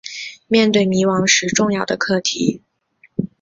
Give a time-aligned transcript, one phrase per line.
[0.47, 2.63] 面对迷惘时重要的课题